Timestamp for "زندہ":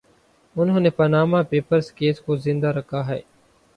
2.37-2.67